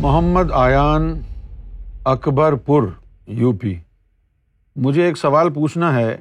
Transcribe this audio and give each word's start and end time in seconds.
محمد 0.00 0.52
آیان 0.52 1.20
اکبر 2.04 2.54
پور، 2.54 2.82
U 3.26 3.52
P. 3.52 3.74
مجھے 4.76 5.04
ایک 5.04 5.16
سوال 5.16 5.52
پوچھنا 5.52 5.94
ہے، 5.94 6.16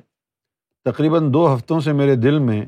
تقریباً 0.86 1.34
دو 1.34 1.54
ہفتوں 1.54 1.80
سے 1.80 1.94
میرے 1.94 2.16
دل 2.16 2.40
میں 2.40 2.66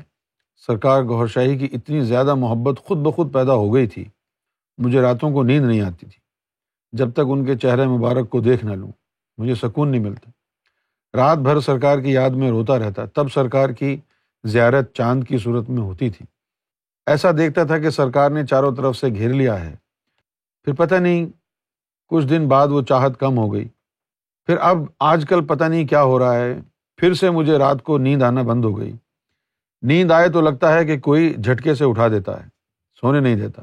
سرکار 0.66 1.02
گور 1.02 1.26
شاہی 1.26 1.58
کی 1.58 1.68
اتنی 1.72 2.00
زیادہ 2.00 2.34
محبت 2.34 2.80
خود 2.84 2.98
بخود 2.98 3.32
پیدا 3.32 3.54
ہو 3.54 3.74
گئی 3.74 3.86
تھی، 3.86 4.04
مجھے 4.78 5.00
راتوں 5.00 5.30
کو 5.30 5.42
نیند 5.42 5.66
نہیں 5.66 5.80
آتی 5.80 6.06
تھی۔ 6.06 6.20
جب 6.92 7.12
تک 7.12 7.22
ان 7.28 7.44
کے 7.44 7.56
چہرے 7.56 7.86
مبارک 7.86 8.30
کو 8.30 8.40
دیکھ 8.40 8.64
نہ 8.64 8.72
لوں، 8.72 8.92
مجھے 9.38 9.54
سکون 9.54 9.88
نہیں 9.88 10.00
ملتا۔ 10.00 10.30
رات 11.16 11.38
بھر 11.38 11.60
سرکار 11.60 11.98
کی 11.98 12.12
یاد 12.12 12.30
میں 12.30 12.50
روتا 12.50 12.78
رہتا، 12.78 13.04
تب 13.04 13.32
سرکار 13.32 13.70
کی 13.70 13.96
زیارت 14.44 14.92
چاند 14.92 15.24
کی 15.24 15.38
صورت 15.38 15.70
میں 15.70 15.82
ہوتی 15.82 16.10
تھی۔ 16.10 16.26
ایسا 17.06 17.30
دیکھتا 17.38 17.64
تھا 17.64 17.78
کہ 17.78 17.90
سرکار 17.90 18.30
نے 18.30 18.46
چاروں 18.46 18.76
طرف 18.76 18.96
سے 18.96 19.08
گھیر 19.08 19.28
لیا 19.28 19.64
ہے۔ 19.64 19.81
پھر 20.64 20.74
پتہ 20.74 20.94
نہیں، 20.94 21.26
کچھ 22.06 22.26
دن 22.26 22.48
بعد 22.48 22.68
وہ 22.68 22.82
چاہت 22.82 23.20
کم 23.20 23.38
ہو 23.38 23.52
گئی۔ 23.52 23.68
پھر 24.46 24.56
اب 24.60 24.76
آج 25.00 25.24
کل 25.28 25.46
پتہ 25.46 25.64
نہیں 25.64 25.86
کیا 25.86 26.02
ہو 26.02 26.18
رہا 26.18 26.34
ہے۔ 26.34 26.54
پھر 26.96 27.14
سے 27.14 27.30
مجھے 27.30 27.58
رات 27.58 27.82
کو 27.82 27.98
نیند 27.98 28.22
آنا 28.22 28.42
بند 28.42 28.64
ہو 28.64 28.78
گئی۔ 28.78 28.92
نیند 29.82 30.10
آئے 30.10 30.28
تو 30.28 30.40
لگتا 30.40 30.74
ہے 30.74 30.84
کہ 30.84 31.00
کوئی 31.00 31.34
جھٹکے 31.34 31.74
سے 31.74 31.84
اٹھا 31.84 32.08
دیتا 32.08 32.44
ہے، 32.44 32.48
سونے 33.00 33.20
نہیں 33.20 33.36
دیتا۔ 33.36 33.62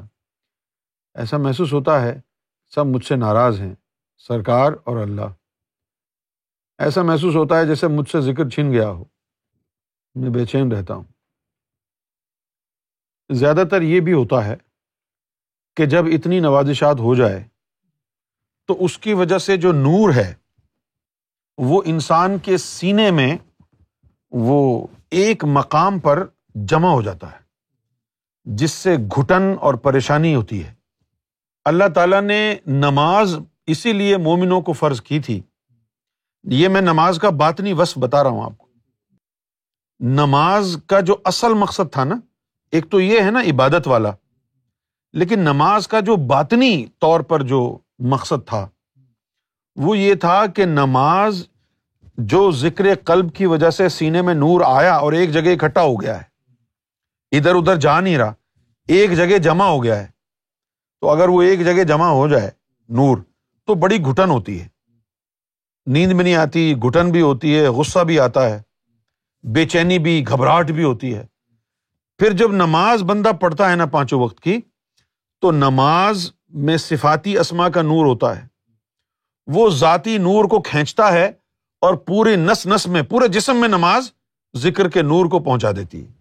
ایسا 1.14 1.36
محسوس 1.36 1.72
ہوتا 1.72 2.02
ہے، 2.02 2.20
سب 2.74 2.86
مجھ 2.86 3.04
سے 3.04 3.16
ناراض 3.16 3.60
ہیں، 3.60 3.74
سرکار 4.18 4.72
اور 4.84 4.96
اللہ۔ 4.96 5.26
ایسا 6.78 7.02
محسوس 7.02 7.36
ہوتا 7.36 7.58
ہے 7.58 7.66
جیسے 7.66 7.88
مجھ 7.88 8.10
سے 8.10 8.20
ذکر 8.20 8.48
چھن 8.48 8.72
گیا 8.72 8.88
ہو۔ 8.88 9.04
میں 10.14 10.30
بے 10.30 10.46
چین 10.46 10.72
رہتا 10.72 10.94
ہوں۔ 10.94 11.04
زیادہ 13.30 13.64
تر 13.70 13.82
یہ 13.82 14.00
بھی 14.00 14.12
ہوتا 14.12 14.44
ہے 14.44 14.56
کہ 15.76 15.86
جب 15.86 16.04
اتنی 16.06 16.40
نوازشات 16.40 17.00
ہو 17.00 17.14
جائے 17.14 17.44
تو 18.66 18.84
اس 18.84 18.98
کی 18.98 19.12
وجہ 19.12 19.38
سے 19.38 19.56
جو 19.56 19.72
نور 19.72 20.12
ہے، 20.14 20.34
وہ 21.58 21.82
انسان 21.84 22.38
کے 22.38 22.56
سینے 22.56 23.10
میں 23.10 23.36
وہ 24.30 24.86
ایک 25.10 25.44
مقام 25.44 25.98
پر 25.98 26.26
جمع 26.54 26.90
ہو 26.90 27.02
جاتا 27.02 27.32
ہے، 27.32 27.38
جس 28.44 28.70
سے 28.70 28.96
گھٹن 28.96 29.54
اور 29.60 29.74
پریشانی 29.74 30.34
ہوتی 30.34 30.64
ہے۔ 30.64 30.74
اللہ 31.64 31.84
تعالیٰ 31.94 32.22
نے 32.22 32.56
نماز 32.66 33.38
اسی 33.66 33.92
لیے 33.92 34.16
مومنوں 34.16 34.60
کو 34.60 34.72
فرض 34.72 35.00
کی 35.00 35.20
تھی۔ 35.20 35.40
یہ 36.44 36.68
میں 36.68 36.80
نماز 36.80 37.18
کا 37.18 37.30
باطنی 37.30 37.72
وصف 37.72 37.98
بتا 37.98 38.22
رہا 38.22 38.30
ہوں 38.30 38.42
آپ 38.42 38.58
کو۔ 38.58 38.66
نماز 40.00 40.76
کا 40.86 41.00
جو 41.00 41.16
اصل 41.24 41.54
مقصد 41.54 41.92
تھا 41.92 42.04
نا، 42.04 42.14
ایک 42.72 42.90
تو 42.90 43.00
یہ 43.00 43.20
ہے 43.20 43.30
نا 43.30 43.40
عبادت 43.40 43.88
والا۔ 43.88 44.10
لیکن 45.12 45.40
نماز 45.40 45.88
کا 45.88 46.00
جو 46.00 46.16
باطنی 46.16 46.86
طور 47.00 47.20
پر 47.20 47.42
جو 47.42 47.78
مقصد 47.98 48.46
تھا، 48.46 48.68
وہ 49.76 49.98
یہ 49.98 50.14
تھا 50.14 50.46
کہ 50.46 50.64
نماز 50.64 51.46
جو 52.18 52.50
ذکر 52.50 52.84
قلب 53.04 53.34
کی 53.34 53.46
وجہ 53.46 53.70
سے 53.70 53.88
سینے 53.88 54.22
میں 54.22 54.34
نور 54.34 54.60
آیا 54.66 54.94
اور 54.94 55.12
ایک 55.12 55.32
جگہ 55.32 55.52
اکٹھا 55.52 55.82
ہو 55.82 56.00
گیا 56.00 56.20
ہے، 56.20 57.36
ادھر 57.36 57.54
ادھر 57.54 57.76
جا 57.76 58.00
نہیں 58.00 58.18
رہا، 58.18 58.32
ایک 58.88 59.16
جگہ 59.16 59.38
جمع 59.38 59.64
ہو 59.64 59.84
گیا 59.84 60.02
ہے۔ 60.02 60.06
تو 61.00 61.08
اگر 61.08 61.28
وہ 61.28 61.42
ایک 61.42 61.64
جگہ 61.64 61.84
جمع 61.84 62.08
ہو 62.08 62.28
جائے 62.28 62.50
نور، 62.88 63.18
تو 63.66 63.74
بڑی 63.74 64.04
گھٹن 64.04 64.30
ہوتی 64.30 64.60
ہے۔ 64.60 64.68
نیند 65.86 66.12
بھی 66.12 66.24
نہیں 66.24 66.34
آتی، 66.34 66.74
گھٹن 66.82 67.10
بھی 67.10 67.20
ہوتی 67.20 67.58
ہے، 67.58 67.66
غصہ 67.66 67.98
بھی 67.98 68.20
آتا 68.20 68.48
ہے، 68.50 68.62
بے 69.42 69.66
چینی 69.66 69.98
بھی، 69.98 70.24
گھبراہٹ 70.28 70.70
بھی 70.70 70.84
ہوتی 70.84 71.14
ہے۔ 71.14 71.26
پھر 72.20 72.32
جب 72.32 72.52
نماز 72.52 73.02
بندہ 73.02 73.32
پڑھتا 73.40 73.70
ہے 73.70 73.76
نا 73.76 73.86
پانچوں 73.86 74.20
وقت 74.20 74.40
کی 74.40 74.60
تو 75.40 75.52
نماز 75.52 76.32
میں 76.48 76.76
صفاتی 76.76 77.38
اسما 77.38 77.68
کا 77.68 77.82
نور 77.82 78.06
ہوتا 78.06 78.42
ہے۔ 78.42 78.48
وہ 79.46 79.70
ذاتی 79.70 80.18
نور 80.18 80.44
کو 80.44 80.62
کھینچتا 80.62 81.12
ہے 81.12 81.32
اور 81.80 81.94
پورے 81.94 82.36
نس 82.36 82.66
نس 82.66 82.86
میں، 82.86 83.02
پورے 83.02 83.28
جسم 83.28 83.56
میں 83.56 83.68
نماز 83.68 84.12
ذکر 84.56 84.88
کے 84.88 85.02
نور 85.02 85.26
کو 85.26 85.38
پہنچا 85.38 85.70
دیتی 85.72 86.06
ہے۔ 86.06 86.12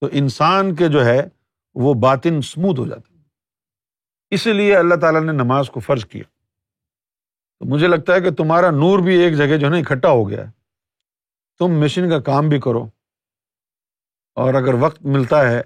تو 0.00 0.08
انسان 0.12 0.74
کے 0.74 0.88
جو 0.88 1.04
ہے، 1.04 1.28
وہ 1.74 1.94
باطن 1.94 2.36
اسموتھ 2.36 2.80
ہو 2.80 2.86
جاتی 2.86 3.14
اسی 4.30 4.52
لیے 4.52 4.76
اللہ 4.76 4.94
تعالیٰ 4.94 5.20
نے 5.20 5.32
نماز 5.32 5.70
کو 5.70 5.80
فرض 5.80 6.04
کیا۔ 6.04 6.22
تو 7.58 7.64
مجھے 7.64 7.88
لگتا 7.88 8.14
ہے 8.14 8.20
کہ 8.20 8.30
تمہارا 8.30 8.70
نور 8.70 8.98
بھی 8.98 9.16
ایک 9.16 9.36
جگہ 9.36 9.56
جو 9.56 9.66
ہے 9.66 9.72
نا 9.72 9.78
اکٹھا 9.78 10.08
ہو 10.08 10.30
گیا 10.30 10.46
ہے۔ 10.46 10.50
تم 11.58 11.68
مشین 11.68 12.10
کا 12.10 12.20
کام 12.20 12.48
بھی 12.48 12.60
کرو۔ 12.60 12.84
اور 14.34 14.54
اگر 14.54 14.74
وقت 14.74 15.02
ملتا 15.02 15.50
ہے، 15.50 15.62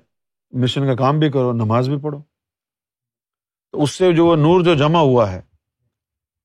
مشین 0.50 0.86
کا 0.86 0.94
کام 0.94 1.18
بھی 1.18 1.30
کرو، 1.30 1.52
نماز 1.52 1.88
بھی 1.88 1.98
پڑھو۔ 1.98 2.27
تو 3.72 3.82
اس 3.82 3.90
سے 3.90 4.12
جو 4.12 4.26
وہ 4.26 4.36
نور 4.36 4.60
جو 4.60 4.74
جمع 4.74 4.98
ہوا 4.98 5.32
ہے، 5.32 5.40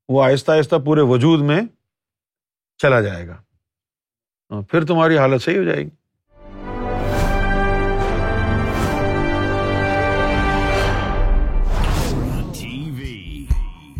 وہ 0.09 0.23
آہستہ 0.23 0.51
آہستہ 0.51 0.75
پورے 0.85 1.01
وجود 1.01 1.41
میں 1.41 1.61
چلا 2.77 3.01
جائے 3.01 3.27
گا۔ 3.27 3.41
پھر 4.69 4.85
تمہاری 4.85 5.17
حالت 5.17 5.43
صحیح 5.43 5.57
ہو 5.57 5.63
جائے 5.63 5.83
گی۔ 5.83 5.89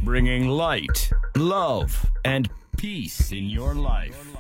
Bringing 0.04 0.52
light 0.58 1.14
love 1.36 1.82
and 2.24 2.48
peace 2.82 3.34
in 3.36 3.46
your 3.46 3.74
life 3.74 4.38